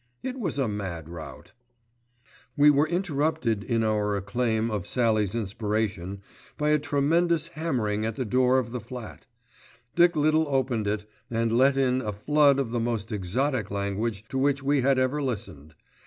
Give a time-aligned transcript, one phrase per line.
[0.23, 1.51] It was a mad rout.
[2.57, 6.23] We were interrupted in our acclamation of Sallie's inspiration
[6.57, 9.27] by a tremendous hammering at the door of the flat.
[9.95, 14.39] Dick Little opened it and let in a flood of the most exotic language to
[14.39, 15.75] which we had ever listened.